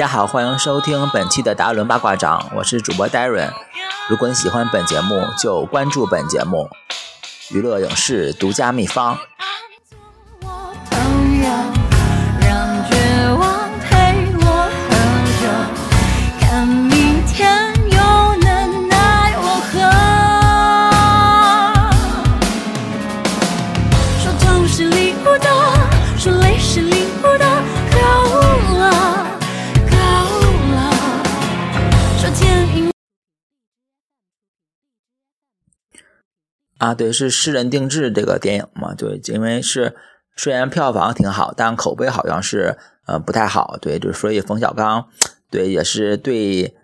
[0.00, 3.50] 大家好，欢迎收听本期的达伦八卦掌，我是主播 Darren。
[4.08, 6.70] 如果你喜欢本节目，就关注本节目。
[7.50, 9.18] 娱乐影视独家秘方。
[36.80, 38.94] 啊，对，是私人定制这个电影嘛？
[38.94, 39.94] 对，因为是
[40.34, 43.76] 虽然票房挺好，但口碑好像是呃不太好。
[43.82, 45.06] 对，就所以冯小刚
[45.50, 46.74] 对也是对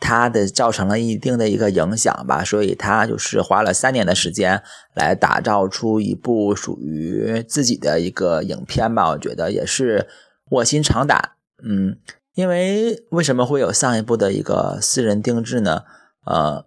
[0.00, 2.42] 他的造成了一定的一个影响吧。
[2.42, 4.60] 所以他就是花了三年的时间
[4.92, 9.10] 来打造出一部属于自己的一个影片吧。
[9.10, 10.08] 我觉得也是
[10.50, 11.30] 卧薪尝胆。
[11.62, 11.96] 嗯，
[12.34, 15.84] 因为为什么会有上一部的一个私人定制呢？
[16.26, 16.66] 呃。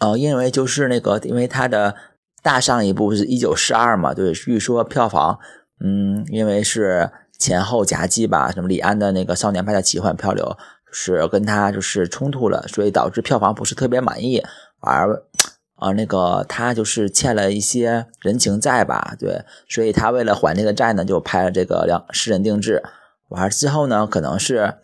[0.00, 1.94] 呃，因为就是那个，因为他的
[2.42, 5.38] 大上一部是一九四二嘛，对，据说票房，
[5.84, 10.56] 嗯，因为是前后夹击吧，什么李安的那个少年派的奇幻漂流，
[10.90, 14.42] 是跟他就是冲突了，所以导致票房不是特别满意，
[14.80, 15.22] 而
[15.74, 22.82] 啊那个他就是欠了一些人情债吧，对，所以他为了还这个债呢，就拍了这个两私人定制，
[23.28, 24.76] 完之后呢，可能是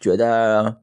[0.00, 0.81] 觉得。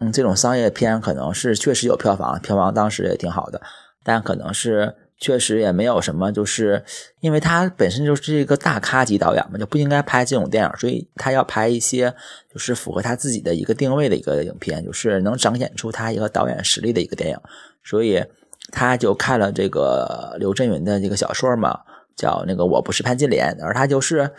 [0.00, 3.60] 嗯，这种商业片可能是确实有票房，票房当时也挺好的，
[4.04, 6.84] 但可能是确实也没有什么，就是
[7.18, 12.14] 因为他本身就是一个大咖级导演嘛，就不应该拍这种电影，所以他要拍一些
[12.48, 17.36] 就是符合他自己的一个定位的一个影片，就是能彰显出他一个导演实力的一个电影，
[17.82, 18.24] 所以
[18.70, 21.80] 他就看了这个刘震云的这个小说嘛，
[22.14, 24.30] 叫那个我不是潘金莲，而他就是，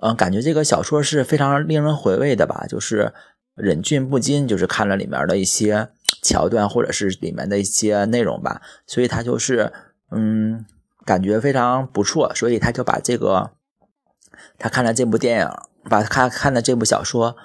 [0.00, 3.12] 嗯，感觉这个小说是非常令人回味的吧，就是。
[3.60, 5.88] 忍俊不禁，就是看了里面的一些
[6.22, 9.72] 桥段，或者是里面的一些内容吧，所以他就是，
[10.10, 10.64] 嗯，
[11.04, 13.50] 感觉非常不错，所以他就把这个，
[14.58, 15.48] 他看了这部电影，
[15.88, 17.36] 把他看的这部小说，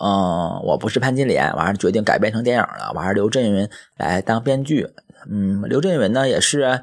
[0.00, 4.88] 嗯，我不是潘金莲，完了决定改编成电影了，完了刘震云来当编剧，
[5.30, 6.82] 嗯，刘震云呢也是，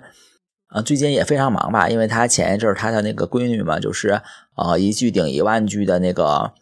[0.74, 4.22] 呃，最近也非常忙吧，因为他前一阵他的那个闺女嘛，就是
[4.56, 6.54] 呃一句顶一万句的那个。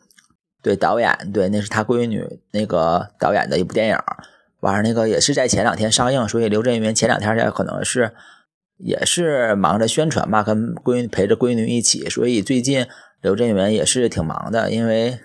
[0.61, 3.97] 对导演，对，那是他闺女那个导演的一部电影，
[4.59, 8.11] 完了那个也是在前两天上映，所以刘震云前两天也可能是
[8.77, 12.85] 也是忙着宣传吧，跟闺陪着闺女一起，所以最近
[13.21, 15.17] 刘震云也是挺忙的，因为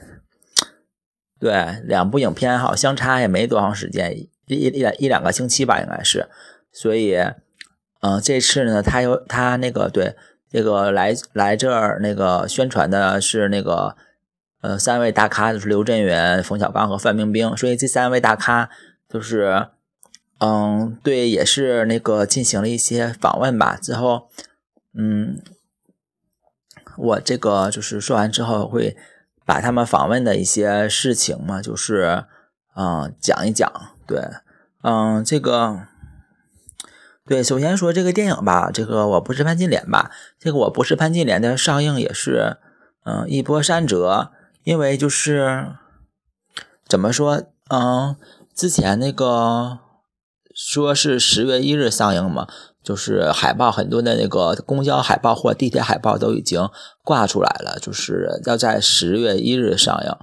[1.40, 6.28] 对两部影片好相差也没多长时间，一一两一两个星期吧，应该是，
[6.72, 7.16] 所以
[8.02, 10.14] 嗯，这次呢，他有他那个对
[10.48, 13.96] 这个来来这儿那个宣传的是那个。
[14.64, 18.70] 呃，三位大咖就是刘震云、冯小刚和范冰冰，所以这三位大咖
[19.06, 19.66] 就是，
[20.38, 23.76] 嗯，对，也是那个进行了一些访问吧。
[23.76, 24.30] 之后，
[24.96, 25.42] 嗯，
[26.96, 28.96] 我这个就是说完之后会
[29.44, 32.24] 把他们访问的一些事情嘛，就是
[32.74, 33.70] 嗯讲一讲。
[34.06, 34.18] 对，
[34.82, 35.80] 嗯，这个
[37.26, 42.56] 对，首先说这个电影吧，这个我不是潘金莲吧，这个我不是潘金莲的上映也是
[43.04, 44.32] 嗯一波三折。
[44.64, 45.76] 因为就是
[46.88, 48.16] 怎么说，嗯，
[48.54, 49.78] 之前那个
[50.54, 52.48] 说是十月一日上映嘛，
[52.82, 56.68] 就是海报很多的那个公交海报或地铁海报都已经
[57.02, 60.16] 挂出来了，就是要在十月一日上映，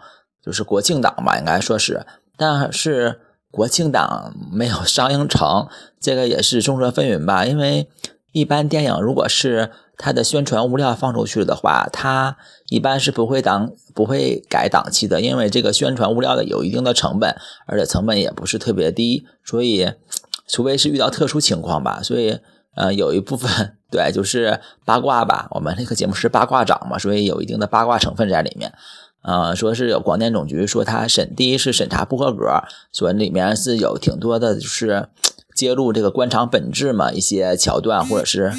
[0.44, 2.06] 就是国庆档吧，应该说是，
[2.36, 3.22] 但是
[3.52, 5.68] 国庆档没有 上映成，
[6.00, 7.88] 这个也是众说纷纭吧，因为
[8.32, 9.72] 一般电影如果是。
[10.02, 12.36] 它的宣传物料放出去的话，它
[12.70, 17.36] 一般是不会档不会改档期的，因为这个宣传物料的有一定的成本，
[17.68, 19.94] 而且成本也不是特别低，所以
[20.48, 22.02] 除非是遇到特殊情况吧。
[22.02, 22.40] 所以，
[22.76, 28.74] 呃，有一部分对就是八卦吧，我们那个节目是八卦掌嘛，所以有一定的八卦成分在里面。
[29.22, 35.10] 呃，说是有广电总局说它审第一是审查不合格，所以里面是有挺多的，就是
[35.56, 38.52] 揭露这个官场本质嘛，一些桥段或者是。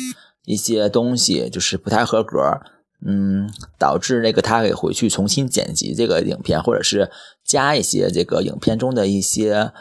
[0.45, 2.61] 一些东西就是不太合格，
[3.07, 3.49] 嗯，
[3.79, 7.11] 导致那个他给回去重新剪辑这个影片，或者是
[7.45, 9.73] 加一些这个影片中的一些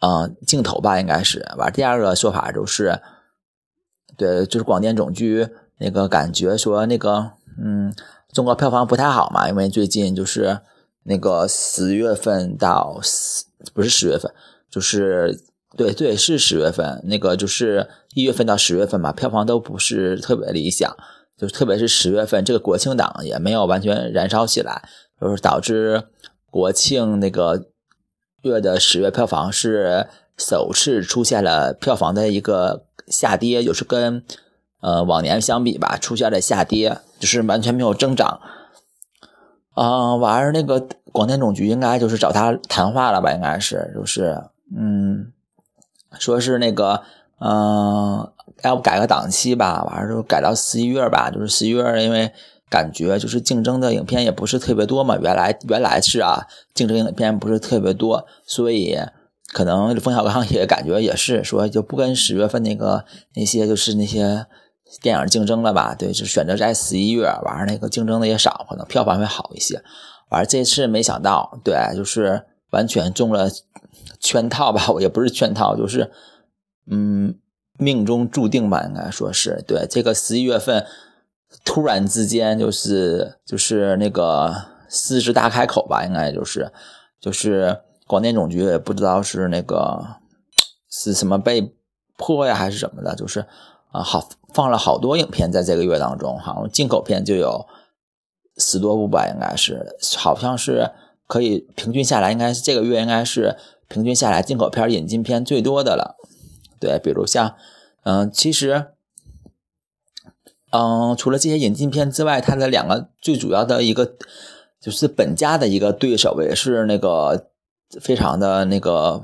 [0.00, 1.46] 呃镜头吧，应该是。
[1.56, 3.00] 完，第二个说法就是，
[4.16, 5.48] 对，就是广电总局
[5.78, 7.94] 那个感觉说那个，嗯，
[8.32, 10.60] 中国票房不太好嘛，因为最近就是
[11.04, 14.32] 那个十月份到十不是十月份，
[14.68, 15.44] 就是。
[15.76, 20.96] 对对，是十月份，那个就是一月份到十月份吧，票房都不是特别理想，
[21.38, 24.88] 就是特别是十月份这个国庆档也没有完全燃烧起来，
[25.20, 26.04] 就是导致
[26.50, 27.66] 国庆那个
[28.42, 34.24] 月的十月票房是首次出现了票房的一个下跌，就是跟
[34.80, 38.40] 呃往年相比吧，出现了下跌，就是完全没有增长。
[39.74, 43.32] 啊，完儿那个广电总局应该就是找他谈话了吧？
[43.32, 44.36] 应该是，就是
[44.76, 45.32] 嗯，
[46.18, 47.02] 说是那个
[47.38, 48.30] 嗯，
[48.62, 49.84] 要不改个档期吧？
[49.84, 52.32] 完儿就改到十一月吧，就是十一月，因为。
[52.70, 58.96] 感觉就是竞争的影片也不是特别多嘛，原来原来是啊，竞争影片不是特别多，所以
[59.52, 63.04] 可能冯小刚也感觉也是说就不跟十月份那个
[63.34, 64.46] 那些就是那些
[65.02, 65.96] 电影竞争了吧？
[65.98, 69.82] 对，就选择在十一月，完儿那个竞争的也少，可能票房会好一些。
[70.28, 72.40] 完了这次没想到，对，就是
[72.70, 73.48] 完全中了
[74.18, 74.90] 圈套吧？
[74.92, 76.10] 我也不是圈套，就是
[76.90, 77.38] 嗯，
[77.78, 80.86] 命中注定吧，应该说是对这个十一月份。
[81.64, 84.54] 突然之间，就是就是那个
[84.88, 86.72] 四十大开口吧，应该就是
[87.20, 90.20] 就是广电总局也不知道是那个
[90.88, 91.74] 是什么被
[92.16, 93.40] 迫呀，还是什么的，就是
[93.90, 97.66] 啊，好放了好多影片在这个月当中，好像进口片就有
[98.58, 100.88] 十多部吧，应该是好像是
[101.30, 103.56] 可以平均下来，应该是这个月应该是
[103.86, 106.16] 平均下来进口片引进片最多的了。
[106.80, 107.54] 对，比如像
[108.02, 108.88] 嗯，其实。
[110.72, 114.14] 嗯，除了这些引进片之外，它的两个最主要的一个
[114.80, 117.48] 就是本家的一个对手也是那个
[118.00, 119.20] 非常的那个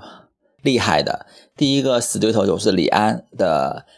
[0.63, 1.25] 厉害的。
[1.57, 3.87] 第一个死对头就是李安的《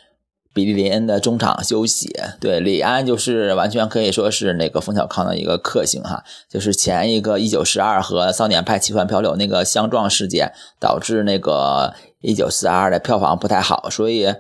[0.59, 2.09] 比利林恩的中场休息》。
[2.41, 14.35] 对，李安就是完全可以说是那个冯小刚的一个克星哈，就是前一个《一九四二》和《少年派奇幻漂流》那个相撞事件，导致那个《一九四二》的票房不太好，所以。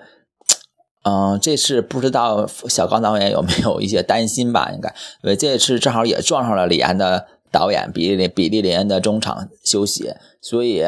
[1.04, 4.70] 嗯，这次不知道小刚导演有没有一些担心吧？
[4.74, 10.12] 应该，因为这次正好也撞上了李安的导演比利比利林恩的中场休息，
[10.42, 10.84] 所以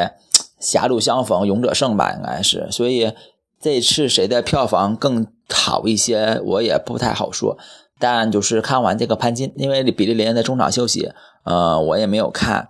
[0.58, 2.68] 狭路相逢勇者胜吧，应该是。
[2.70, 3.10] 所以
[3.60, 7.58] 这次谁的票房更好一些，我也不太好说。
[7.98, 11.12] 但就是看完这个潘金，因为比利林恩的中场休息，
[11.44, 12.68] 呃，我也没有看。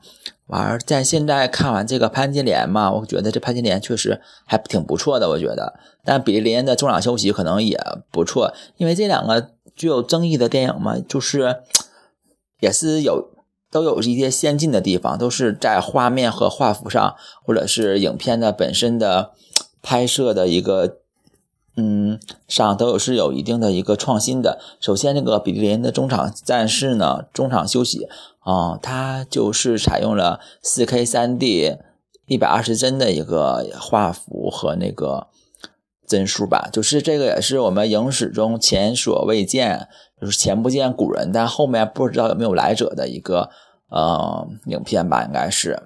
[0.48, 5.78] 完，在现在看完这个潘金莲嘛，我觉得这潘金莲确实还挺不错的，我觉得。
[6.04, 7.78] 但比利林恩的中场休息可能也
[8.10, 11.58] 不错，因为这两个具有争议的电影嘛，就是
[12.58, 13.31] 也是有
[13.70, 17.14] 都有一些先进的地方，都是在画面和画幅上，
[17.44, 19.31] 或者是影片的本身的
[19.82, 20.99] 拍摄的一个。
[21.77, 22.19] 嗯，
[22.49, 24.61] 上都有是有一定的一个创新的。
[24.81, 28.06] 首先，那个比利林的中场战士呢，中场休息
[28.41, 31.79] 啊，它就是采用了 4K 3D
[32.27, 35.28] 一百二十帧的一个画幅和那个
[36.07, 36.69] 帧数吧。
[36.71, 39.88] 就是这个也是我们影史中前所未见，
[40.21, 43.49] 就是前不见古人，但后面不知道有没有来者的一个
[43.88, 45.81] 呃影片吧，应该是。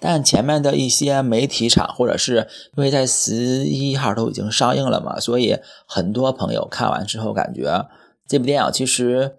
[0.00, 7.88] 但前面的一些媒体场，或者是因为在十一号都已经上映了嘛，所以很多朋友看完之后感觉
[8.26, 9.36] 这部电影其实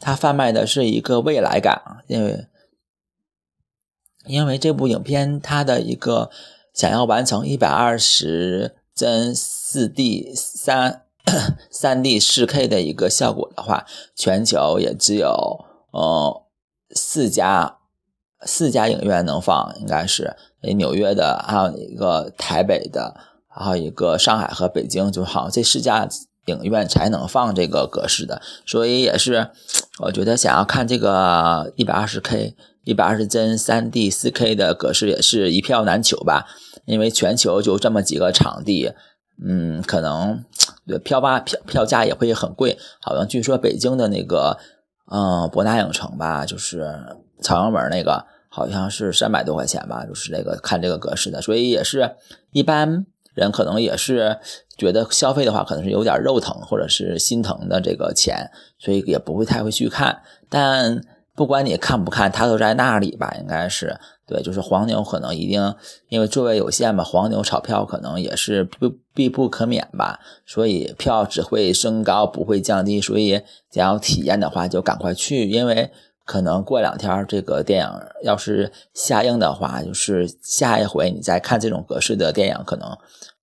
[0.00, 2.46] 它贩卖的是一个未来感，因为
[4.26, 6.30] 因为这部影片它的一个
[6.74, 11.02] 想要完成一百二十帧四 D 三
[11.70, 13.86] 三 D 四 K 的一个效果的话，
[14.16, 16.42] 全球也只有呃
[16.90, 17.79] 四家。
[18.46, 20.34] 四家影院能放，应该是
[20.76, 23.14] 纽约的，还有一个台北的，
[23.48, 26.08] 还有一个上海和北京，就好像这四家
[26.46, 29.50] 影院才能放这个格式的，所以也是
[30.00, 36.46] 我觉得想要看这个一百二十 K、一百二十帧三 D 四 K 的格式也是一票难求吧，
[36.86, 38.92] 因为全球就这么几个场地，
[39.44, 40.42] 嗯，可能
[41.04, 44.58] 票吧票票价也会很贵，好像据说北京的那个
[45.12, 46.98] 嗯博纳影城吧，就是
[47.42, 48.26] 朝阳门那个。
[48.52, 52.16] 好像是三百多块钱吧，就是那个看这个格式的，所以也是
[52.50, 54.36] 一般人可能也是
[54.76, 60.20] 觉得消费的话，可能是有点肉疼或者是心疼的这个钱，所以也不会太会去看。
[60.48, 61.00] 但
[61.36, 65.72] 不管你看不看，它都在那里吧，应该是对，就是黄牛可能一定
[66.08, 75.92] 因为座位有限嘛，黄牛炒票可能也是不必不可免吧，所以票只会升高不会降低，所以想要体验的话就赶快去，因为。
[76.30, 77.90] 可能过两天这个电影
[78.22, 82.96] 要是下映的话，就是下一回你再看这种格式的电影，可能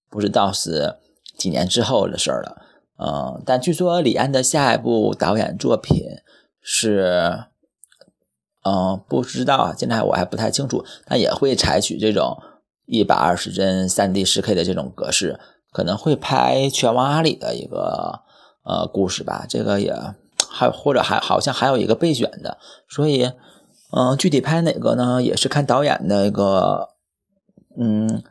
[0.10, 0.96] 不知道是
[1.38, 2.62] 几年之后的事儿了。
[2.98, 6.02] 嗯，但据说李安的下一部导演作品
[6.62, 7.44] 是，
[8.64, 10.86] 嗯，不知道，现在我还不太清楚。
[11.06, 12.42] 但也会采取这种
[12.86, 15.38] 一百二十帧三 D 四 K 的这种格式，
[15.74, 18.22] 可能会拍《拳王阿里》的一个
[18.64, 19.46] 呃故事吧。
[19.50, 19.94] 这个也。
[20.50, 22.58] 还或者还好像还有一个备选的，
[22.90, 23.32] 所以，
[23.92, 25.22] 嗯，具体拍哪个呢？
[25.22, 26.90] 也是看导演的一个，
[27.80, 28.24] 嗯，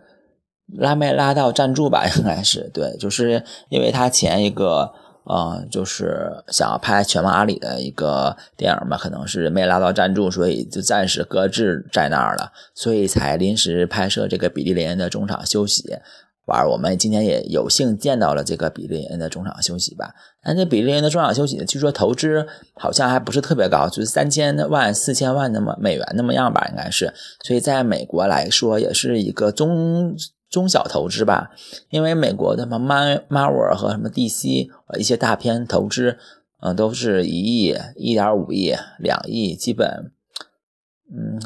[0.67, 4.93] 拉没拉到赞助吧，应该是对，就是因为他前一个。
[5.27, 15.99] 啊，就是想要拍《全网阿里》的一个电影嘛，可能是没拉到赞助，所以就暂时搁置在那儿了，所以才临时拍摄这个比利林恩的中场休息。
[16.47, 20.15] 完，我们今天也有幸见到了这个比利林恩的中场休息吧。
[20.43, 27.13] 但这比利林恩的中场休息，据说投资好像还不是特别高，就是三千万、四千万那么美元那么样吧，应该是。
[27.45, 30.17] 所以在美国来说，也是一个中。
[30.49, 31.51] 中小投资吧，
[31.91, 36.17] 因为美国的什么马 e r 和什么 DC 一些大片投资，
[36.61, 40.13] 嗯，都是一亿、一点五亿、两亿，基本，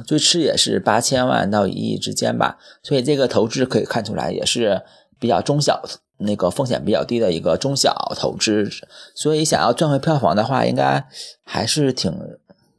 [0.07, 2.59] 最迟也是八千万到一亿之间吧。
[2.83, 4.83] 所以这个投资可以看出来也是
[5.19, 5.83] 比较中小，
[6.19, 8.69] 那个风险比较低的一个中小投资。
[9.15, 11.07] 所以想要赚回票房的话，应该
[11.43, 12.13] 还是挺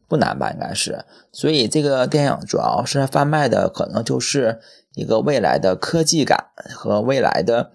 [0.08, 0.51] 不难吧？
[0.51, 1.06] 应该是。
[1.32, 4.60] 所以这个电影主要是贩卖的可能就是。
[4.94, 7.72] 一个未来的科技感和未来的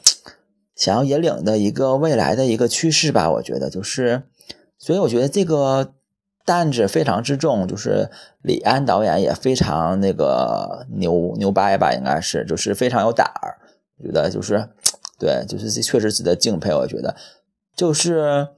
[0.75, 4.25] 想要引领的一个未来的一个趋势吧，我觉得就是，
[4.79, 5.95] 所以我觉得这个
[6.47, 8.09] 担子非常之重，就是
[8.41, 13.59] 李安导演也非常那个牛牛掰吧，应该是就是非常有胆儿，
[14.03, 14.71] 觉得就是
[15.19, 16.73] 对，就是这确实值得敬佩。
[16.73, 17.15] 我觉得
[17.77, 18.49] 就是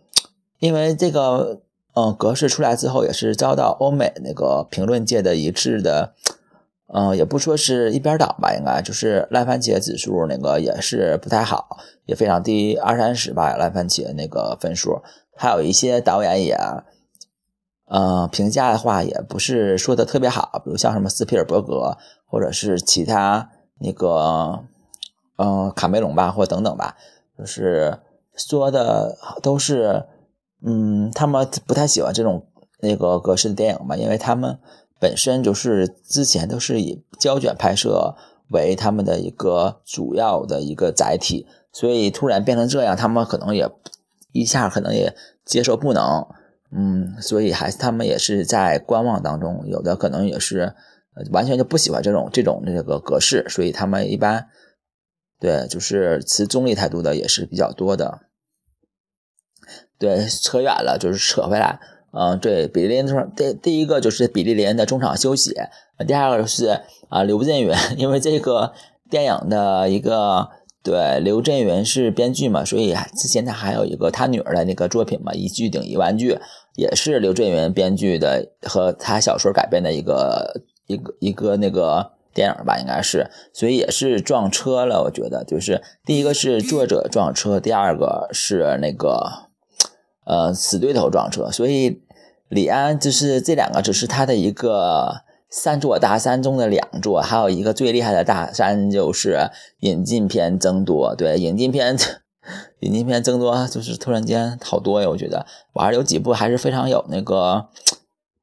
[0.60, 1.62] 因为这个
[1.94, 6.14] 嗯格式出来之后，也是遭到欧美那个评论界的一致的。
[6.90, 11.76] 嗯，也不说是一边倒吧，应该就是烂番茄指数那个也是不太好，
[12.06, 15.02] 也非常低，二三十吧，烂番茄那个分数。
[15.36, 16.56] 还有一些导演也，
[17.88, 24.60] 呃，评价的话也不是说的特别好，比如像什么斯皮尔伯格，或者是其他那个，
[25.36, 26.96] 呃，卡梅隆吧，或等等吧，
[27.38, 27.98] 就是
[28.34, 30.06] 说的都是，
[30.64, 32.46] 嗯，他们不太喜欢这种
[32.80, 34.58] 那个格式的电影吧，因为他们。
[35.00, 38.16] 本身就是之前都是以胶卷拍摄
[38.50, 43.70] 为他们的一个主要的一个载体，所以突然变成这样，他们可能也
[44.32, 45.14] 一下可能也
[45.44, 46.26] 接受不能，
[46.70, 50.74] 嗯，所以还他们也是在观望当中，有的可能也是
[51.32, 54.48] 完全就不喜欢这种这种这个格式，所以他们一般
[55.40, 58.20] 对就是持中立态度的也是比较多的。
[59.98, 61.80] 对，扯远了，就是扯回来。
[62.12, 65.54] 嗯，对，比利林恩第第一个就是比利林的中场休息，
[66.06, 68.72] 第二个是啊刘震云， 因为这个
[69.10, 70.48] 电影的一个
[70.88, 76.38] 对刘震云是编剧嘛，所以现在还有一个他女儿的那个作品嘛，一句顶一万句，
[76.74, 89.48] 也是刘震云编剧的和他小说改编的一个一个一个那个电影吧，应该是，所以也是撞车了，我觉得就是第一个是作者撞车，第二个是那个。
[90.30, 92.02] 呃，死对头撞车，所以
[92.50, 99.50] 李安就是这两个，只是他的一个三座大山中的两座，还有一个最厉害的大山就是
[99.80, 101.14] 引进片增多。
[101.14, 101.96] 对，引进片，
[102.80, 107.68] 引进片增多，就是突然间好多呀，我觉得，还是有几部还是非常有那个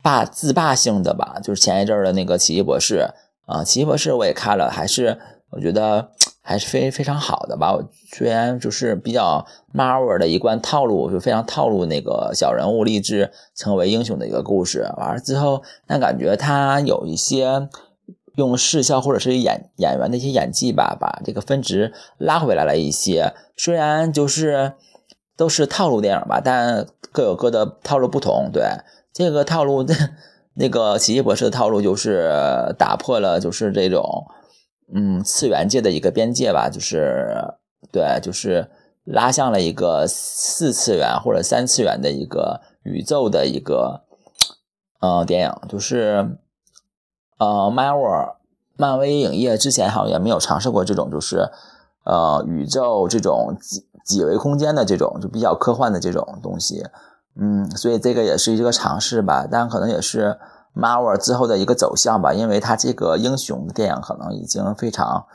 [0.01, 3.09] 霸自霸性的吧，就是前一阵的那个奇异博士
[3.45, 5.19] 啊，奇异博士我也看了，还是
[5.51, 6.11] 我觉得。
[6.47, 7.75] 还是非非常好的吧，
[8.13, 14.87] 虽然就是比较 Marvel 的一贯套路，就非常套路那个小人物励志成为英雄的一个故事。
[14.97, 17.67] 完了之后，但感觉他有一些
[18.35, 23.33] 用视效或者是演演员的一些演技吧，把这个分值拉回来了一些。
[23.57, 24.73] 虽然就是
[25.35, 28.51] 都是套路电影吧，但各有各的套路不同。
[28.53, 28.63] 对
[29.11, 29.83] 这个套路，
[30.53, 32.31] 那个奇异博士的套路就是
[32.77, 34.27] 打破了，就是这种。
[34.93, 37.55] 嗯，次元界的一个边界吧，就是
[37.91, 38.69] 对，就是
[39.03, 44.03] 拉向了一个四次元或者三次元的一个宇宙的一个
[45.01, 46.37] 嗯电影，就是
[47.39, 48.35] 呃，Marvel
[48.77, 51.49] 漫威影业之前好像也没有尝试过这种，就是
[52.03, 56.85] 呃宇宙这种几几维空间的这种就比较科幻的这种东西，
[57.35, 60.37] 嗯，所以这个也是一个尝试吧，但可能也是。
[60.75, 65.25] Marvel 之后的一个走向吧，因为他这个英雄电影可能已经非常，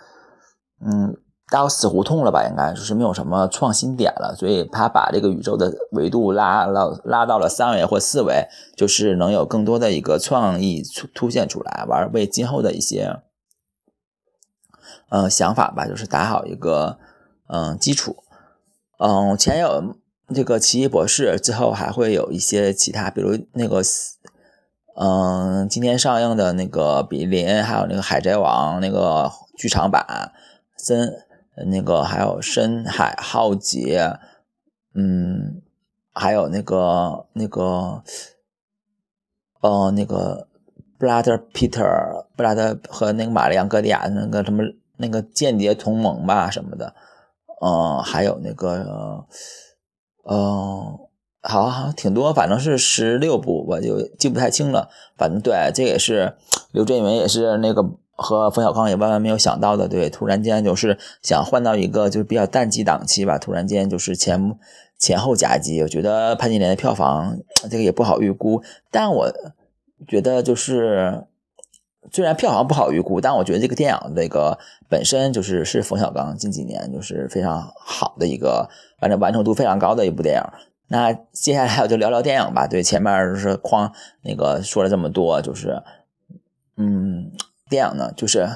[0.84, 1.16] 嗯，
[1.50, 13.16] 到死胡同了吧，应该就是没有什么创新点了，所以他把这个宇宙的维度拉了拉到了三维或四维，就是能有更多的一个创意出凸现出来，玩为今后的一些，
[15.08, 16.98] 嗯，想法吧，就是打好一个
[17.48, 18.16] 嗯基础，
[18.98, 19.96] 嗯，前有
[20.34, 23.80] 这个奇异博士，之后还会有一些其他，比如那个。
[24.96, 30.32] 嗯，今天上映的那个《比林》，还有那个《海贼王》那个剧场版，
[30.76, 31.12] 深
[31.68, 34.00] 那个还有《深海浩劫》，
[34.94, 35.62] 嗯，
[36.12, 38.02] 还有那个那个，
[39.60, 40.48] 呃，那个
[40.98, 41.82] 布拉德·皮特、
[42.36, 44.62] 布拉德和那个玛丽昂·戈迪亚那个什么
[44.96, 46.94] 那个间谍同盟吧什么的，
[47.62, 49.24] 嗯，还有那个，
[50.28, 50.98] 嗯，
[51.42, 54.88] 好好挺多，反正是十六部，我就记不太清了。
[55.16, 56.34] 反正对，这也是
[56.72, 64.58] 刘震云也是那个和冯小刚也万万没有想到的，对，突然间就是想换到一个就是比较淡季档期吧，突然间就是前
[64.98, 67.38] 前后夹击，我觉得潘金莲的票房
[67.70, 69.32] 这个也不好预估，但我。
[70.08, 71.26] 觉得就是，
[72.10, 78.66] 虽然票房不好预估，但我觉得这个电影这个本身就是是冯小刚近几年就是非常好的一个，
[78.98, 80.42] 反正完成度非常高的一部电影。
[80.90, 82.66] 那接下来我就聊聊电影吧。
[82.66, 83.92] 对，前面就是框
[84.22, 85.82] 那个说了这么多，就是，
[86.76, 87.30] 嗯，
[87.68, 88.48] 电影呢，就是，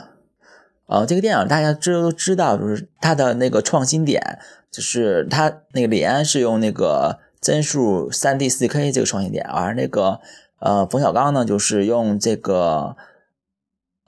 [0.87, 4.39] 呃，这个电影大家知都知道，就是它的那个创新点，
[4.71, 10.21] 就是它那个李安是用那个帧数三 D 四 K 这个创新点，而那个。
[10.61, 12.97] 呃，冯小刚呢，就是用这个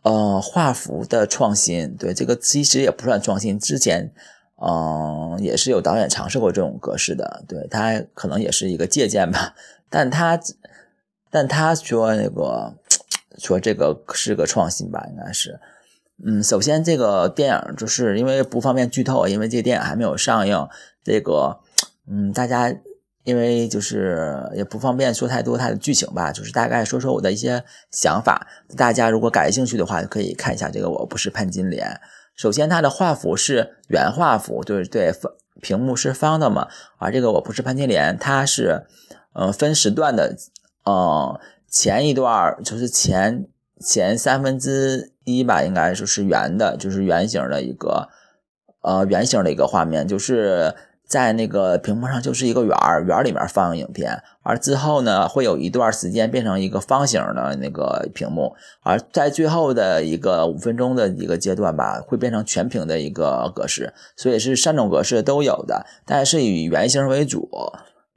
[0.00, 4.10] 呃画幅的创新，对这个其实也不算创新，之前
[4.56, 9.54] 嗯也是有导演尝试过这种格式的，对他可能也是一个借鉴吧，
[9.90, 10.38] 但他
[11.30, 12.74] 但他说那个
[13.38, 15.60] 说这个是个创新吧，应该是，
[16.26, 20.68] 嗯，首先这个电影就是因为不方便剧透，因为这个电影还没有上映，
[21.02, 21.60] 这个
[22.10, 22.76] 嗯大家。
[23.26, 28.46] 因为就是也不方便说太多它的剧情吧，就是大概说说我的一些想法。
[28.76, 30.88] 大家如果感兴趣的话，可以看一下这个。
[30.88, 32.00] 我不是潘金莲。
[32.36, 36.68] 首先，它的画幅是原画幅，就是对方，屏幕是方的嘛。
[36.98, 38.86] 而这个我不是潘金莲，它是
[39.32, 40.36] 呃分时段的，
[40.84, 43.48] 嗯前一段就是前
[43.80, 48.08] 前三分之一吧，应该说是圆的，就是圆形的一个
[48.82, 50.74] 呃圆形的一个画面，就是。
[51.06, 67.48] 在那个屏幕上就是一个圆儿，圆儿里面放影片，而之后呢会有一段时间变成一个方形的那个屏幕，而在最后的一个五分钟的一个阶段吧，会变成全屏的一个格式，所以是三种格式都有的，但是以圆形为主。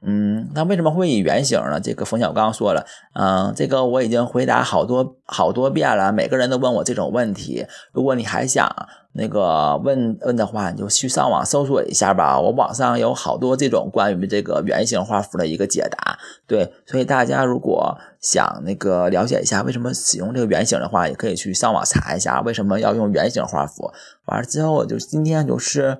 [0.02, 1.78] 嗯，那为什么会以圆形呢？
[1.78, 7.66] 这个冯小刚说了，嗯，这个我已经回答好多好多遍了，每个人都问我这种问题。
[7.92, 8.66] 如果你还想
[9.12, 12.40] 那个问问的话，你就去上网搜索一下吧。
[12.40, 16.18] 我网上有好多这种关于这个圆形画幅的一个解答。
[16.46, 23.92] 对，所以大家如果想那个了解一下为什么使用这个圆形的话，也可以去上网查一下为什么要用圆形画幅。
[24.24, 25.98] 完了之后，我就今天就是，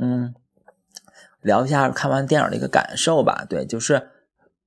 [0.00, 0.32] 嗯。
[1.44, 4.08] 聊一下看完电影的一个感受吧，对，就是，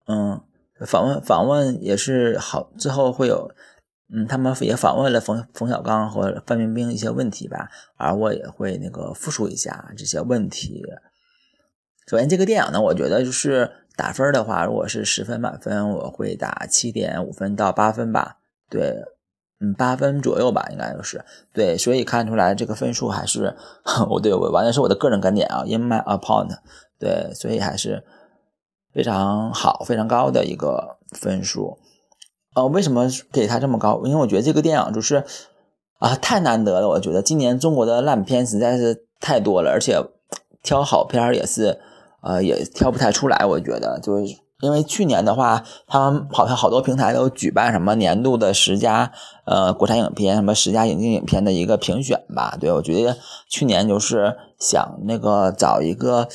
[0.07, 0.39] 嗯，
[0.85, 3.51] 访问访问也是好，之后会有，
[4.13, 10.85] 嗯，他们也访问了冯冯小刚和范冰冰一些问题吧，而我也会那个复述一下这些问题。
[12.07, 18.37] 首先，这个电影呢，我觉得就是打分的话，如果是十分满分，我会打七点五分到八分吧，
[18.69, 19.03] 对。
[19.59, 23.55] 嗯，八分左右吧，应该就是对，所以看出来这个分数还是
[24.07, 26.59] 我对我完全是我的个人观点啊，in my opinion，
[26.99, 28.03] 对，所以还是
[28.93, 31.79] 非常好、非常高的一个分数。
[32.53, 33.99] 呃，为什么给他这么高？
[34.05, 35.23] 因为我觉得这个电影就是
[35.97, 36.89] 啊，太难得了。
[36.89, 39.99] 我觉得今年中国的烂片实在是太多了，而且
[40.61, 41.79] 挑好片也是
[42.21, 43.43] 呃也挑不太出来。
[43.43, 44.35] 我觉得就是。
[44.59, 49.11] 因为去年的话，他们好像好多平台都举办什么年度的十佳
[49.45, 52.57] 呃国产影片，什么十佳引进影片的一个评选吧。
[52.59, 53.17] 对我觉得
[53.47, 56.27] 去年就是想那个找一个，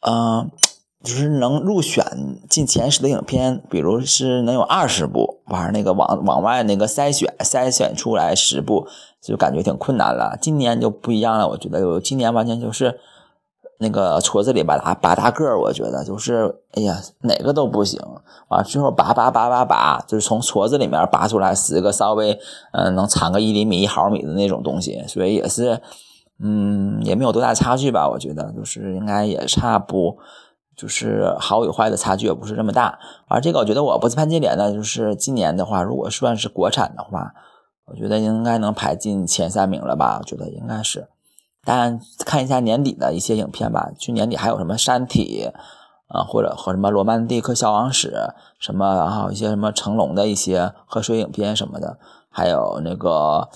[0.00, 0.50] 嗯，
[1.04, 2.04] 就是能入选
[2.50, 8.88] 进前十的影片，比如是能有二十部，玩那个往往外那个筛选筛选出来十部，
[9.22, 10.36] 就感觉挺困难了。
[10.42, 12.98] 今年就不一样了，我觉得有今年完全就是。
[13.78, 18.00] 那个矬子里拔大拔大个儿，我觉得就是，哎呀，哪个都不行
[18.48, 18.62] 啊！
[18.62, 22.38] 最后拔拔拔拔拔，就是从矬子里面拔出来十个稍微，
[22.72, 25.80] 嗯，能长个一厘米、一毫米的那种东西，所以也是，
[26.40, 28.08] 嗯，也没有多大差距吧？
[28.08, 30.16] 我觉得就是应该也差不，
[30.76, 32.98] 就是好与坏的差距也不是这么大。
[33.28, 37.34] 而这个我觉得我不是潘金莲呢，就是今年的话，如果算是国产的话，
[37.86, 40.18] 我觉得应该能排进前三名了吧？
[40.20, 41.08] 我觉得应该是。
[41.66, 45.50] 但看一下年底的一些影片吧，去年底还有什么《山体》，
[46.08, 48.12] 啊，或者和什么《罗曼蒂克消亡史》，
[48.58, 51.98] 什么，然后一些什么成龙的一些贺岁影片什么的，
[52.30, 53.48] 还有那个。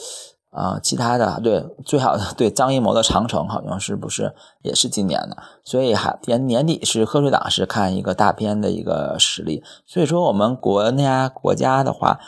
[0.53, 5.37] 啊，其他的对最好的 对张艺谋的《长城》好像是不是也是今年的？
[5.63, 9.63] 所以还年年底是贺岁档，是看一个大片的一个实力。
[9.87, 12.19] 所以说我们国内啊国家的话，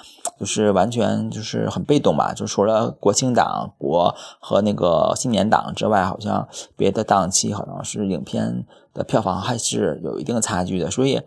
[0.42, 2.32] 就是完全就是很被动吧。
[2.34, 10.90] 就除了国庆档、国和那个新年档之外，好像别的档期好像是影片的票房还是有一定差距的。
[10.90, 11.22] 所以，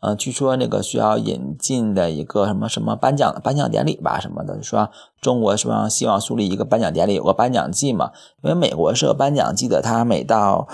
[0.00, 4.90] 呃，据说那个需要引进的一个什么什么颁奖颁奖典礼吧什么的，说
[5.22, 8.10] 中国说希望树立一个颁奖典礼，有个颁奖季嘛，
[8.42, 10.68] 因为美国是有颁奖季的，它每到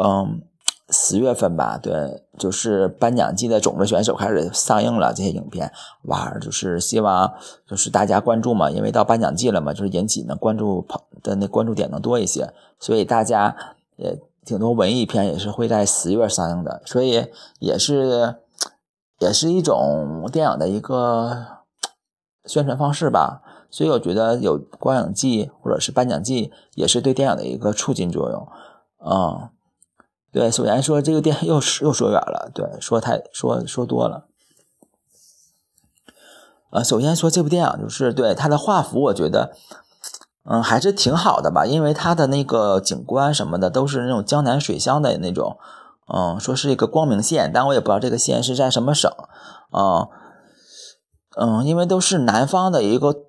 [0.00, 0.42] 嗯
[0.90, 5.72] 十月份吧，对，就是颁奖季的种子选手开始上映了这些影片，
[6.04, 7.34] 哇，就是希望
[7.66, 13.56] 就是大家关注嘛，因为到颁奖季了嘛，就是引起呢关注跑的那关注点能多一些，所以大家
[13.96, 17.26] 也挺多文艺片也是会在十月上映的，所以
[17.58, 18.36] 也是。
[19.18, 21.34] 也是一种电影的一个
[22.44, 28.46] 宣传方式吧，所以我觉得有观影季或者是颁奖季，也是对电影的一个促进作用。
[28.98, 29.48] 嗯，
[30.36, 34.26] 对，首先说这个电影又又说远了，对，说太说说多了。
[36.68, 39.56] 呃，首先说这部电影就是对它的画幅，我觉得
[40.44, 45.56] 嗯还是挺好的吧，因为它的那个景观什么的都是那种江南水乡的那种。
[46.12, 49.10] 嗯，说是一个光明县，但我也不知道这个县是在什么省。
[49.72, 50.06] 嗯，
[51.38, 53.24] 嗯，因为都是南方的一个，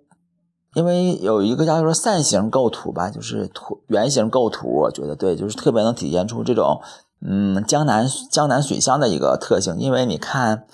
[0.74, 6.82] 因为有一个叫做扇形构图吧，就是图圆形构图，我觉得对，就是特别能体现出这种
[7.26, 9.78] 嗯江南江南水乡的一个特性。
[9.78, 10.66] 因为你看。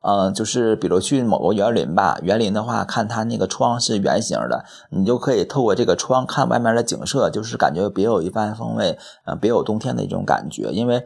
[0.00, 10.70] 嗯，就是比如去某个园林吧，园林的话，看它那个窗是圆形的，你就可以透过这个窗看外面的景色，就是感觉别有一番风味，嗯，别有洞天的一种感觉。
[10.70, 11.04] 因为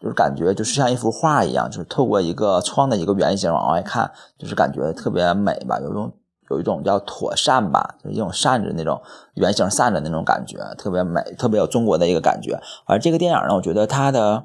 [0.00, 6.10] 就是感觉就是像一幅画一样，就是透过一个窗的一个圆形往外看，就是感觉特别美吧，有种
[6.50, 9.00] 有一种叫妥善吧，就是一种扇子那种
[9.34, 12.60] 圆形扇子那种感觉，特别美，特别有中国的一个感觉。
[12.86, 14.44] 而这个电影呢，我觉得它的，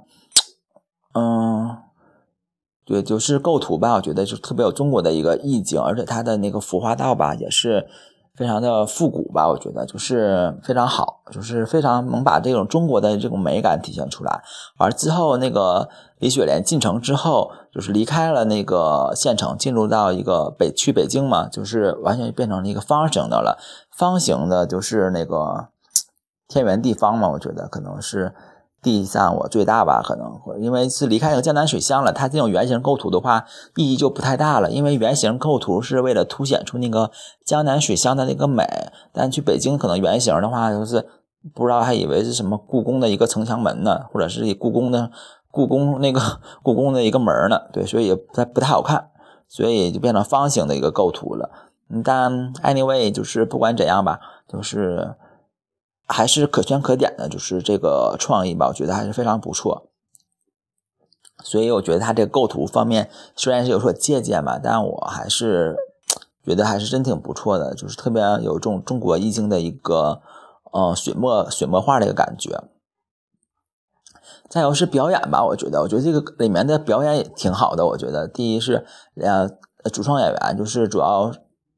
[1.14, 1.78] 嗯。
[2.88, 7.88] 对，就是构图吧，我觉得就特别有中国的一个意境，而且它的那个服化道吧，也是
[8.36, 14.42] 非常的复古吧，我觉得就是非常好，就是非常能把这种中国的这种美感体现出来。
[14.78, 23.58] 而之后那个李雪莲进城之后，就是离开了那个县城，进入到一个北去北京嘛，就是完全变成了一个方形的了，
[23.92, 25.68] 方形的，就是那个
[26.48, 28.34] 天圆地方嘛，我觉得可能是。
[28.86, 33.44] 地上我最大吧，可能因为是离开那个江南水乡了，它这种圆形构图的话
[33.76, 34.70] 意义就不太大了。
[34.70, 37.10] 因为圆形构图是为了凸显出那个
[37.44, 38.64] 江南水乡的那个美，
[39.12, 41.04] 但去北京可能圆形的话就是
[41.56, 45.10] 不知道还以为是什么故宫的一个城墙门呢，或者是故宫的
[45.50, 46.22] 故宫那个
[46.62, 47.60] 故宫的一个门呢？
[47.74, 49.10] 对，所以不太不太好看，
[49.48, 51.50] 所以就变成方形的一个构图了。
[52.04, 55.16] 但 anyway 就是不管怎样吧，就是。
[56.08, 59.90] 还是可圈可点的，就是这个创意吧，我觉得还是非常不错。
[61.44, 65.76] 所以我觉得它这个构图方面虽然是有所借鉴吧，但我还是
[66.44, 70.22] 觉得还是真挺不错的，就是特别有这种中国意境的一个
[70.72, 72.64] 呃水墨水墨画的一个感觉。
[74.48, 77.86] 再有是表演吧，我觉得我觉得这个里面的表演也挺好的。
[77.88, 79.50] 我觉得第一是呃
[79.92, 81.32] 主创演员，就是主要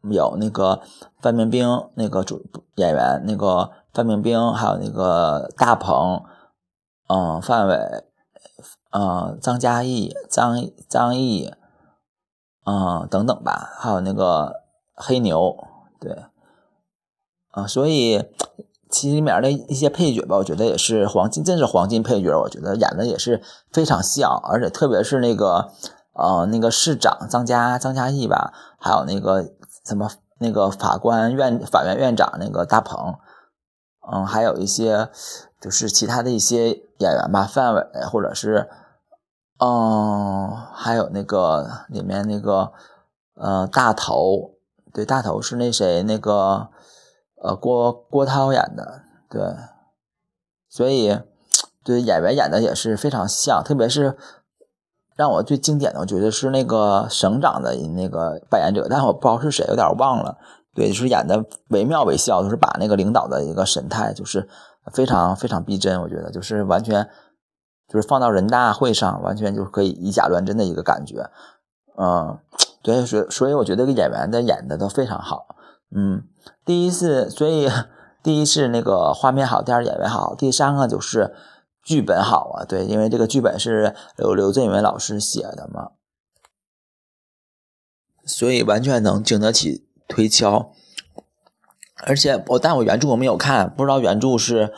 [0.04, 0.82] 有那个
[1.22, 3.72] 范冰冰那个主演员那个。
[3.98, 6.24] 范冰冰，还有那个大鹏，
[7.08, 8.04] 嗯，范伟，
[8.92, 10.56] 嗯，张嘉译，张
[10.88, 11.52] 张译，
[12.64, 14.62] 嗯，等等吧，还有那个
[14.94, 15.58] 黑牛，
[16.00, 16.26] 对，
[17.50, 18.24] 啊，所以
[18.88, 23.42] 其实里面的一些配角吧，我觉得也是黄金，真是黄金配角，我觉得演的也是
[23.74, 25.72] 非常像，而且特别是那个，
[26.14, 30.08] 呃，那个市长张嘉张嘉译吧，还有那个什么
[30.38, 33.16] 那个法官院法院院长那个大鹏。
[34.10, 35.10] 嗯，还有一些
[35.60, 38.70] 就是其他的一些演员吧，范伟或者是，
[39.60, 42.72] 嗯，还有那个里面那个
[43.36, 44.52] 呃大头，
[44.94, 46.70] 对，大头是那谁那个
[47.42, 49.42] 呃郭郭涛演的，对，
[50.70, 51.20] 所以
[51.84, 54.18] 对演员演的也是非常像，特别是
[55.16, 60.38] 让我最经典的，我觉得是那个省长的那个扮演者，但我不知道是谁，有点忘了。
[60.78, 64.48] 对，就是演的惟妙惟肖，就是把那个领导的一个神态，就是
[64.94, 66.00] 非常非常逼真。
[66.00, 67.10] 我觉得就是完全
[67.88, 71.32] 就是放到人大会上，完全就可以以假乱真的一个感觉。
[71.98, 72.38] 嗯，
[72.84, 75.56] 对，所所以我觉得这个演员的演的都非常好。
[75.90, 76.22] 嗯，
[76.64, 77.68] 第一是所以
[78.22, 81.34] 第一是那个画面好，第二演员好，第三个就是
[81.82, 82.64] 剧本好啊。
[82.64, 85.94] 对，因为这个剧本是刘刘震云老师写的嘛，
[88.24, 89.87] 所以完全能经得起。
[90.08, 90.72] 推敲，
[92.04, 94.74] 而且我但我原著我没有看，不知道原著是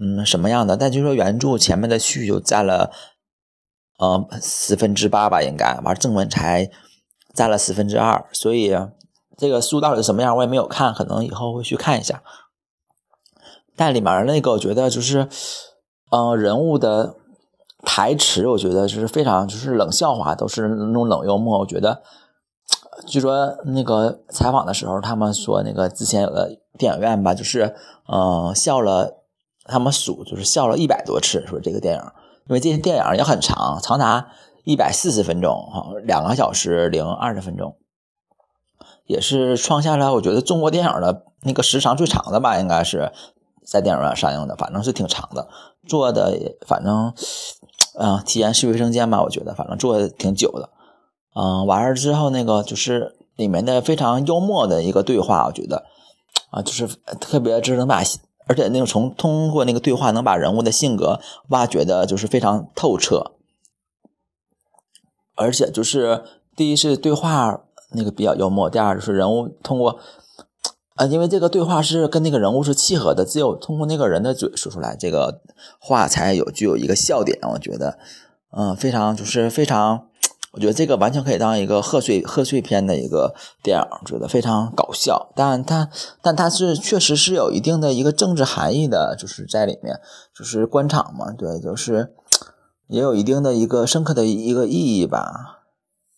[0.00, 0.76] 嗯什么样的。
[0.76, 2.90] 但据说原著前面的序就占了
[3.98, 6.70] 呃四分之八吧，应该完正文才
[7.32, 8.76] 占了四分之二，所以
[9.36, 12.22] 这个书到底什么样我也没有看，可能以后会去看一下。
[13.76, 15.28] 但里面那个我觉得就是
[16.10, 17.16] 嗯人物的
[17.84, 21.58] 台词，我觉得就是非常就是冷笑话，都是那种冷幽默。
[21.58, 22.02] 我觉得，
[23.06, 27.74] 据说那个采访的时候，他们说那个之前有个电影院吧，就是
[28.12, 29.22] 嗯笑了，
[29.64, 32.00] 他们数就是笑了一百多次，说这个电影，
[32.48, 34.28] 因为这些电影也很长，长达
[34.64, 37.76] 一百四十分钟哈，两个小时零二十分钟。
[39.06, 43.12] 也是创下了我觉得中国电影的那个时长最长的吧，应该是
[43.62, 45.46] 在电影院上映的，反正是挺长的，
[45.86, 47.12] 做的反正
[47.98, 50.70] 嗯体验是卫生间吧，我觉得反正做的挺久的，
[51.34, 55.84] 嗯，完了之后那个就是里面的非常幽默的一个对话，我觉得
[56.50, 56.88] 啊就是
[57.20, 58.02] 特别就是能把，
[58.46, 63.32] 而且那个从通过那个对话能把人物的性格挖掘的，就是非常透彻，
[65.34, 66.24] 而且就是
[66.56, 67.60] 第一是对话。
[67.96, 68.68] 那个比较幽默。
[68.68, 70.00] 第二就是人物通过，
[70.96, 75.40] 啊，因为这个对话是跟那个人物是契合的，只有通过那个人的嘴说出来，这个
[75.78, 77.38] 话才有具有一个笑点。
[77.52, 77.96] 我觉得，
[78.50, 80.08] 嗯，非常就是非常，
[80.54, 85.32] 我觉得这个完全可以当一个贺岁贺岁片的一个电影，觉得非常搞笑。
[85.34, 85.90] 但它
[86.22, 90.00] 但它是确实是有一定的一个政治含义的，就是在里面，
[90.32, 92.14] 就是官场嘛，对，就是
[92.86, 95.64] 也有一定的一个深刻的一个意义吧，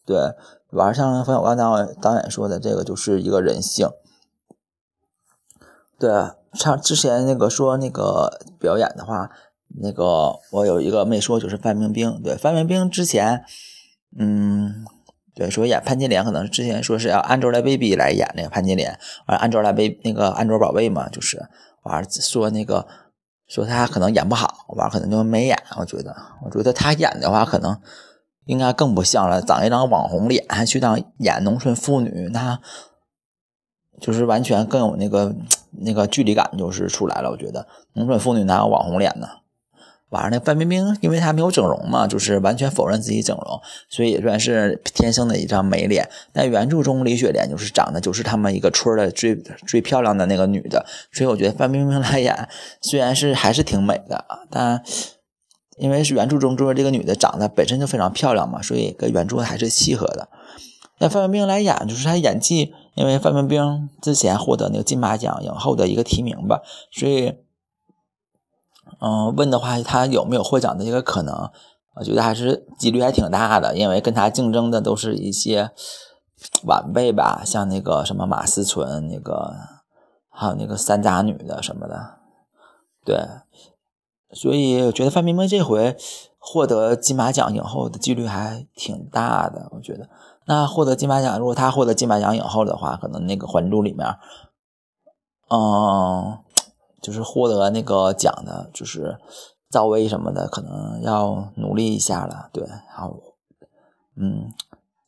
[0.04, 0.34] 对。
[0.70, 3.88] 玩像冯小刚导导演说的，这个就是一个人性。
[5.96, 6.10] 对，
[6.52, 9.30] 像之前那个说那个表演的话，
[9.80, 12.20] 那个我有一个没说，就是范冰冰。
[12.20, 13.44] 对，范冰冰之前，
[14.18, 14.84] 嗯，
[15.34, 21.42] 对，说演潘金莲，可能之前说是要 Angelababy 来演那个潘金莲，完 Angelababy 那个安卓宝贝嘛，就是
[21.84, 22.86] 完说那个
[23.48, 25.56] 说她可能演不好，完可能就没演。
[25.78, 26.14] 我觉得，
[26.44, 27.80] 我觉得她演的话可能。
[28.46, 32.60] 应该更不像了，长一张网红脸还去当演农村妇女，那
[34.00, 35.34] 就是完全更有那个
[35.80, 37.28] 那个距离感，就是出来了。
[37.32, 39.26] 我觉得农村妇女哪有网红脸呢？
[40.10, 46.08] 完了，那范冰冰因为她没有整容嘛，就是完全否认自己整容，所以也算是天生的一张美脸。
[46.32, 52.48] 但原著中李雪莲就是长得就是他们一个村的最最漂亮的那个女的，所以我觉得范冰冰来演
[52.80, 54.82] 虽然是还是挺美的，但。
[55.78, 60.26] 因为是原著中，就是这个女的长得本身就非常漂亮嘛，所以跟原著还是契合的。
[60.98, 67.34] 那范冰冰来演，就是她演技，因为范冰冰之前获得那个金马奖影后的一个提名吧，所以，
[69.00, 71.50] 嗯，问的话，他有没有获奖的一个可能？
[71.96, 75.70] 我觉得还是几率还挺大的，因为跟他竞争的都是一些
[76.64, 79.54] 晚辈吧，像那个什么马思纯，那个
[80.28, 82.18] 还有那个三甲女的什么的，
[83.04, 83.16] 对。
[84.32, 85.96] 所以我觉得范冰冰这回
[86.38, 89.68] 获得金马奖影后的几率还挺大的。
[89.70, 90.08] 我觉得，
[90.46, 94.06] 那获得金马奖，如果她获得金马奖影后的话，可能那个《还珠》里面，
[95.48, 96.38] 嗯，
[97.06, 99.16] 就是获得那个奖的，就是
[99.70, 102.50] 赵薇什么的，可能要努力一下了。
[102.52, 103.22] 对，然后，
[104.16, 104.50] 嗯，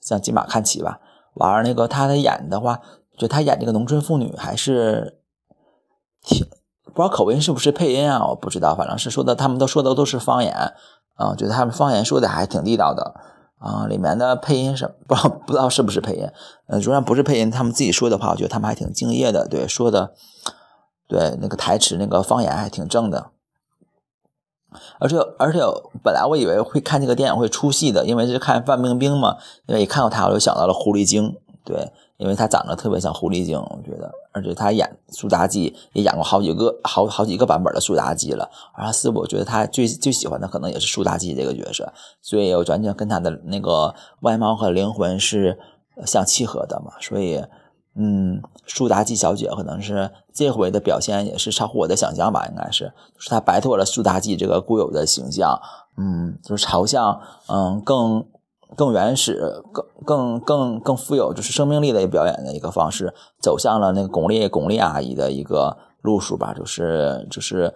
[0.01, 1.01] 向金马看齐吧。
[1.35, 2.81] 完了，那个她的演的话，
[3.19, 5.19] 就她演这个农村妇女还是
[6.23, 6.47] 挺。
[6.85, 8.29] 不知道口音是不是配音啊？
[8.29, 10.53] 我不知道，反正是说的，他们都说的都是方言
[11.15, 13.15] 啊，觉得他们方言说的还挺地道的
[13.59, 13.87] 啊。
[13.87, 16.29] 里面的配音是不知道不知道是不是配音，
[16.69, 20.15] 嗯，如果不是配音，他们自己说的话，我觉得他们还挺敬业的，对，说的
[21.09, 23.31] 对那个台词那个方言还挺正的。
[25.01, 25.59] 而且而且
[26.05, 31.91] 本来我以为会看这个电影会出戏的，因为是看范冰冰嘛，因为一看到她我就想到了狐狸精，对。
[32.19, 45.57] 因为她长得特别像狐狸精，我觉得，而且她演苏妲己也演过好几个好好几个版本的苏妲己了，而是我觉得她最最喜欢的可能也是苏妲己这个角色，所以我完全跟她的那个外貌和灵魂是
[46.05, 47.41] 相契合的嘛，所以，
[47.99, 55.61] 嗯，苏妲己小姐可能是这回的表现也是超乎我的想象吧，应该是，就是她摆脱了苏妲己这个固有的形象，
[55.97, 58.25] 嗯，就是朝向嗯更。
[58.77, 67.73] 更原始、更更更更富有就是生命力的表演的一个方式，走向了那个巩俐巩俐阿姨的一个路数吧，就是就是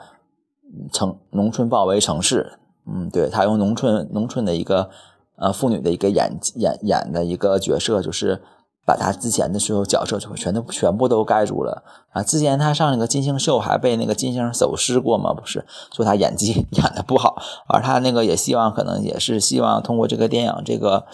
[0.92, 4.90] 城农村包围城市，嗯，对她用农村农村的一个
[5.36, 8.42] 呃妇女的一个演演演的一个角色，就是。
[8.84, 12.20] 把他之前的所有角色全都全部都盖住了啊！
[12.22, 15.32] 之前他上那个金星秀还被那个金星手撕过吗？
[15.32, 15.64] 不是
[15.94, 21.06] 说他演技 演的不好，而他那个也希望可能也是希望通过这个电影这个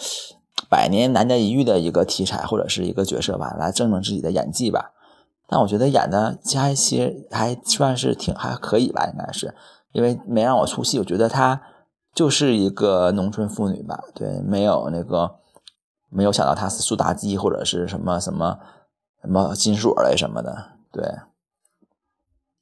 [0.67, 4.91] 百年难得一遇的一个题材或者是一个角色吧，来证明自己的演技吧。
[5.47, 9.53] 但我觉得演的还其实还算是挺还可以吧，应该是
[9.91, 10.97] 因为没让我出戏。
[10.97, 11.61] 我觉得他
[12.15, 15.38] 就是一个农村妇女吧，对，没有那个。
[16.09, 18.59] 没有想到他是苏妲己或者是什么什么
[19.21, 21.03] 什么金锁嘞什么的，对，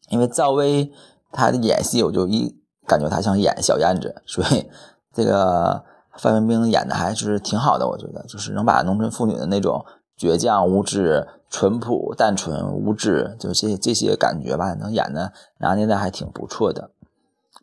[0.09, 0.91] 因为赵薇
[1.31, 4.69] 她的演戏，我就一感觉她像演小燕子，所以
[5.13, 5.83] 这个
[6.17, 9.85] 范冰冰演的还是挺好的，我觉得就是能把农村妇女的那种
[10.17, 16.91] 倔强、无知、淳朴、单纯、无知，就这这些感觉吧，能演的拿捏的还挺不错的。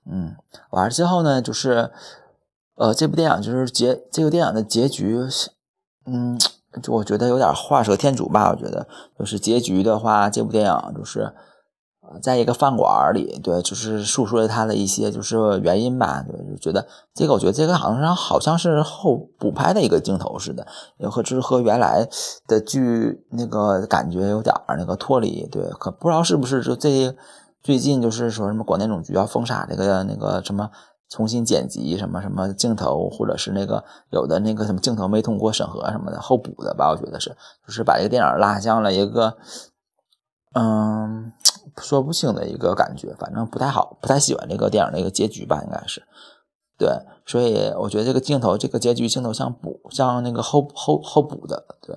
[0.06, 0.36] 嗯，
[0.70, 1.90] 完了之后呢，就是
[2.76, 5.50] 呃，这部电影就是结这个电影的结局是，
[6.06, 6.38] 嗯，
[6.82, 8.50] 就我觉得有点画蛇添足吧。
[8.50, 8.86] 我觉得
[9.18, 11.32] 就是结局的话，这部电影就是。
[12.22, 20.66] 在一个饭馆里，对，就是诉说了他的一些就是原因吧，对，就觉得这个，我觉得这个好像好像是后补拍的一个镜头似的，
[20.98, 22.06] 也和就是和原来
[22.46, 27.16] 的剧那个感觉有点那个脱离，对，可不知道是不是就这
[27.62, 30.70] 最近就是说什么广电总局要封杀这个那个什么
[31.08, 37.36] 重新剪辑什么什么镜头，或者是那个有的那个什么镜头没通过审核什么的后补的吧，我觉得是，
[37.66, 39.36] 就是把这个电影拉向了一个，
[40.54, 41.32] 嗯。
[41.78, 46.04] 说不清的一个感觉，反正不太好，不太喜欢这个电影的一个结局吧，应该是，
[46.78, 46.88] 对，
[47.26, 51.96] 所以我觉得这个镜头，这个结局镜头像补，像那个后后后补的，对，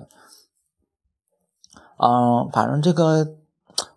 [1.98, 3.36] 嗯，反正这个，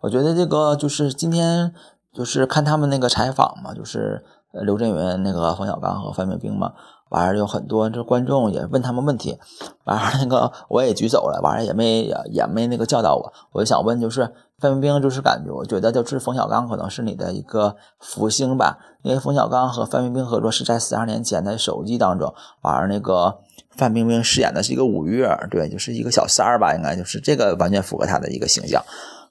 [0.02, 1.74] 我觉得这个就是今天
[2.13, 6.74] 就是看他们那个采访嘛，就是刘震云、那个冯小刚和范冰冰嘛。
[7.10, 9.38] 完了有很多这观众也问他们问题，
[9.84, 23.40] 完了那个我也举手了，完了也没也没那个教导我，我就想问就是范冰冰就是感觉我觉得就是冯小刚可能是你的一个福星吧，因为冯小刚和范冰冰合作是在十二年前的手机当中，完了那个
[23.72, 28.82] 范冰冰饰演的是一个五月，对，就是一个小三儿吧，应该就是这个完全符合他的一个形象，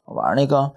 [0.05, 0.73] 完了那个。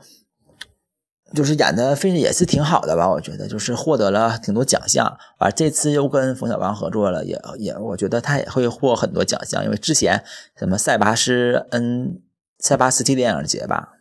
[1.36, 10.24] 就是演的非也是挺好的吧，我觉得就是获得了挺多奖项，完这次又跟冯小刚合作了，也也我觉得他也会获很多奖项，因为之前
[10.56, 12.22] 什么塞巴斯恩
[12.60, 13.94] 塞巴斯蒂电影节吧，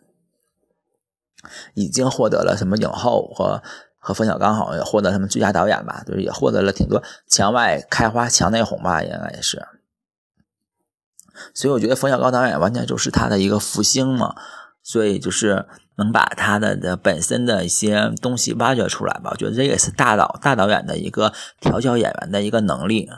[1.73, 3.63] 已经获得了什么影后和
[3.97, 9.67] 和冯小刚好像也获得什么最佳导演吧，就是也获得了挺多墙外开花墙内红吧，应该也是，
[11.55, 14.35] 所以我觉得冯小刚导演完全就是他的一个福星嘛，
[14.83, 15.67] 所以就是。
[15.97, 23.11] 能把他的的本身的一些东西挖掘出来吧，我觉得这也是大导大导演的一个调教演员的一个能力。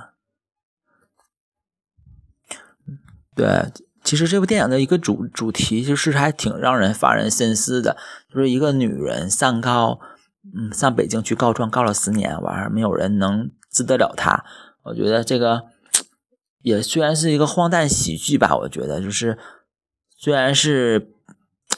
[3.36, 7.96] 对，其实这部电影的一个主主题就是还挺让人发人深思的，
[8.28, 10.00] 就是一个女人上告，
[10.54, 14.44] 嗯，上北京去告状，告了十年，完没有人能治得了她。
[14.82, 15.62] 我觉得这个
[16.62, 19.38] 也虽然是一个荒诞喜剧吧，我觉得就是
[20.18, 21.13] 虽然是。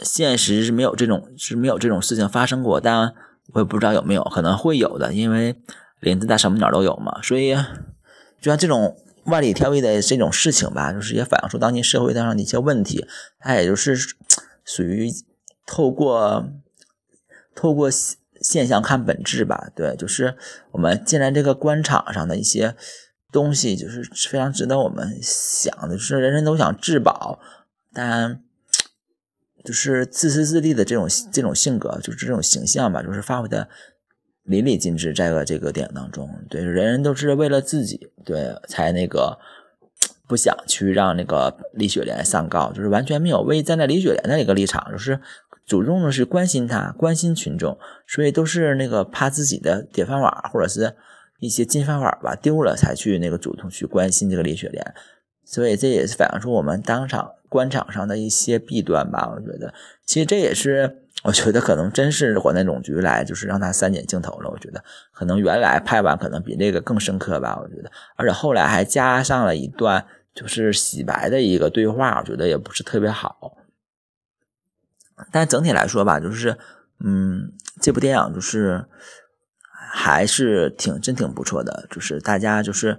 [0.02, 3.14] 现实是没有这种是没有这种事情发生过，但
[3.52, 5.56] 我也不知道有没有可能会有的，因为
[6.00, 7.54] 林子大什么鸟都有嘛，所以
[8.40, 13.06] 就像这种万里挑一的这种事情吧，就是也反映出当今社会上的一些问题，
[13.38, 13.96] 它也就是
[14.64, 15.10] 属于
[15.66, 16.46] 透过
[17.54, 17.90] 透过
[18.40, 20.36] 现象看本质吧，对，就是
[20.72, 22.74] 我们既然这个官场上的一些
[23.32, 27.38] 东西，就是非常值得我们想的，就是人人都想质保，
[27.94, 28.42] 但。
[29.66, 33.68] 就是自私自利的这种这种性格，就是这种形象吧，就是发挥的
[34.44, 39.36] 淋漓尽致，在个这个电影当中，对，人人都是为了自己，对，才那个
[40.28, 45.20] 不想去让那个李雪莲上告，就是完全没有为站在李雪莲的一个立场，就是
[45.66, 47.76] 主动的是关心她，关心群众，
[48.06, 50.94] 所以都是那个怕自己的铁饭碗或者是
[51.40, 54.94] 一些金饭碗吧丢了，才去那个主动去关心这个李雪莲。
[55.44, 59.30] 所以这也是反映出我们当场官场上的一些弊端吧。
[59.34, 59.72] 我觉得，
[60.04, 64.50] 其实这也是我觉得可能真是广电总局来就是让他删减镜头了。
[64.50, 64.82] 我觉得
[65.12, 67.58] 可能原来拍完可能比那个更深刻吧。
[67.60, 73.56] 我觉得，而且后来还加上了一段就是洗白的一个对话，我觉得也不是特别好。
[75.32, 76.56] 但整体来说吧，就是
[77.04, 78.84] 嗯，这部电影就是
[79.92, 82.98] 还是挺真挺不错的，就是大家就是。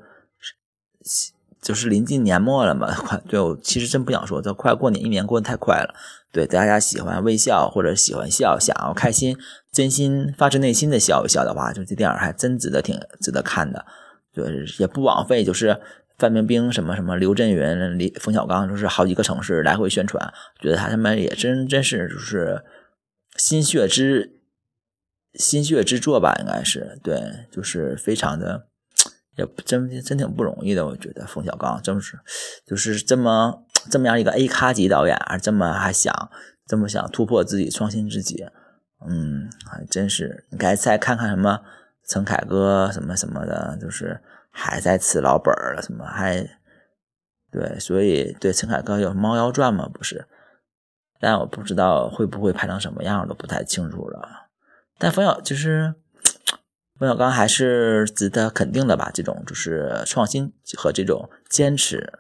[1.62, 5.94] 就是临近年末了嘛，快对我其实真不想说，这快过年，一年过得太快了。
[6.32, 9.36] 对大家喜欢微笑或者喜欢笑，想要开心，
[9.72, 13.86] 真心发自内心的笑一笑的话，就这电影还真值得挺值得看的。
[14.34, 14.46] 对，
[14.78, 15.80] 也不枉费，就是
[16.20, 20.32] 范冰冰什么什么刘震云、李冯小刚，就是好几个城市来回宣传，
[20.62, 22.64] 觉得他他们也真真是就是
[23.38, 24.40] 心血之
[25.34, 28.67] 心血之作吧，应该是对，就是非常的。
[29.38, 32.20] 也真真挺不容易的，我觉得冯小刚真是
[32.66, 36.12] 就是这么这么样一个 A 咖级导演，而这么还想
[36.66, 38.44] 这么想突破自己、创新自己，
[39.08, 40.48] 嗯，还真是。
[40.50, 41.62] 你该再看看什么
[42.10, 44.20] 陈凯歌什么什么的，就是
[44.50, 46.44] 还在吃老本儿了，什么还
[47.52, 49.88] 对，所以对陈凯歌有《猫妖传》吗？
[49.94, 50.28] 不是，
[51.20, 54.48] 但我不知道会不会拍成什么样，都不太清楚了。
[54.98, 55.94] 但冯小就是。
[57.00, 59.12] 冯小刚还是值得肯定的吧？
[59.14, 62.12] 这种就是创新和这种坚持。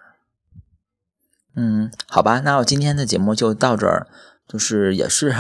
[1.55, 4.07] 嗯，好吧，那我今天的节目就到这儿，
[4.47, 5.35] 就是也是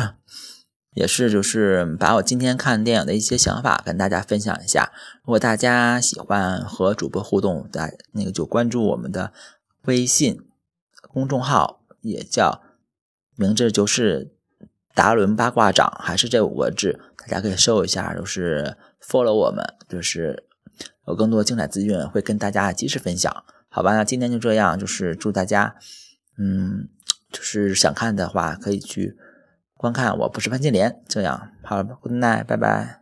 [0.95, 4.91] 也是就是把我今天看电影的一些想法跟大家分享一下。
[5.23, 9.31] 如果大家喜欢和主播互动，大那个就关注我们的
[9.83, 10.41] 微信
[11.03, 12.63] 公众号，也叫
[13.35, 14.33] 名字就是
[14.95, 18.75] 达伦八卦掌，还是这五个字，大家可以搜一下，就是。
[19.07, 20.43] Follow 我们，就是
[21.07, 23.95] 有更多精彩资讯会跟大家及时分享，好吧？
[23.95, 25.75] 那今天就这样，就是祝大家，
[26.37, 26.89] 嗯，
[27.31, 29.15] 就是想看的话可以去
[29.75, 30.17] 观看。
[30.17, 33.01] 我不是潘金莲，这样好，Good night，拜拜。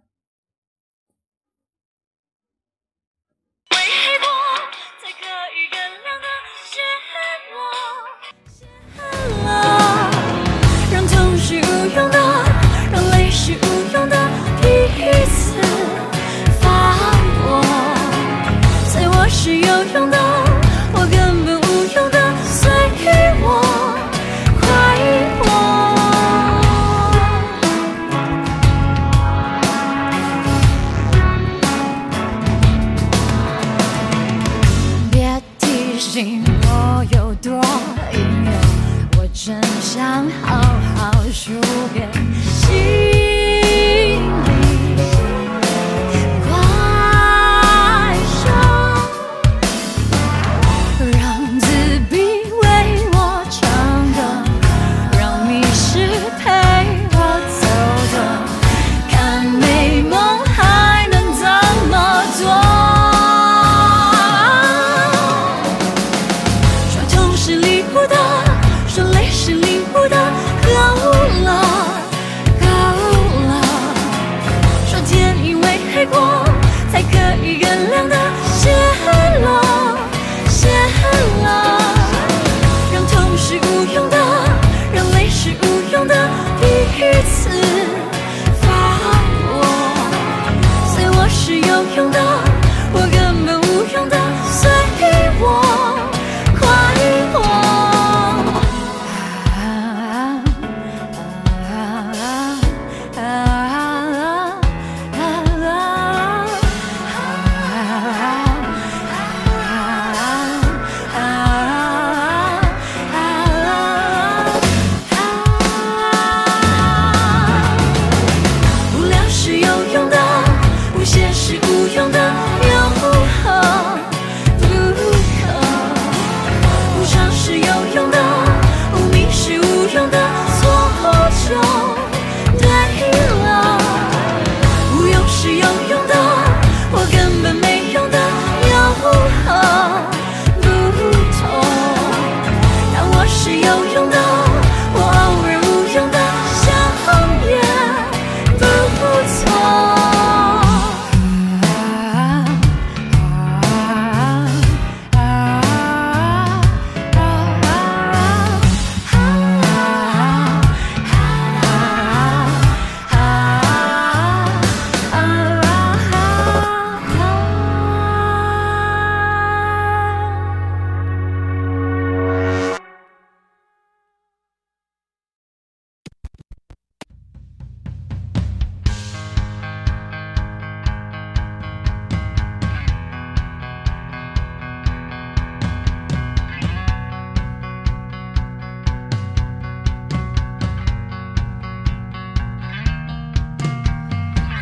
[39.96, 40.62] 想好
[40.98, 41.75] 好说。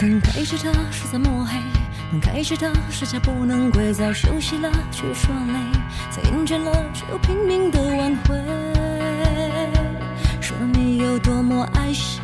[0.10, 1.58] 能开始的是在抹黑，
[2.12, 5.54] 能开始的是家不能跪，早休息了却说累，
[6.12, 8.36] 才厌倦了却又拼命的挽回。
[10.42, 12.22] 说你有多么爱谁，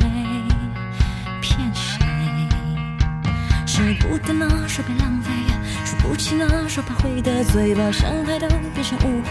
[1.41, 2.05] 骗谁？
[3.65, 5.31] 舍不得呢，说别浪费，
[5.85, 9.29] 说不起呢，说怕会得罪，把伤害都变成误会，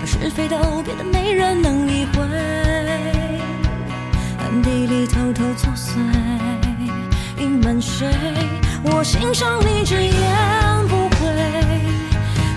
[0.00, 2.22] 把是非都变得没人能理会，
[4.38, 5.92] 暗地里偷偷作祟。
[7.60, 8.08] 满水，
[8.84, 10.12] 我欣赏你直言
[10.88, 11.26] 不讳，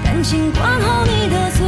[0.03, 1.65] 感情管好你的嘴，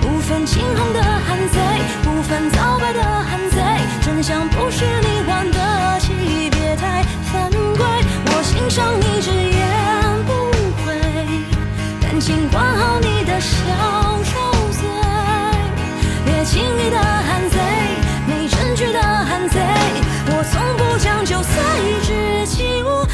[0.00, 1.58] 不分青红的汉贼，
[2.02, 3.60] 不分皂白的汉贼，
[4.02, 6.12] 真相不是你玩得起，
[6.50, 7.86] 别太犯规。
[8.26, 10.32] 我欣赏你直言不
[10.84, 10.94] 讳，
[12.00, 13.56] 感情管好你的小
[14.24, 14.32] 受
[14.72, 14.88] 嘴，
[16.24, 17.58] 别轻易的汉贼，
[18.26, 19.81] 没证据的汉贼。
[20.50, 23.06] 从不讲究随之起舞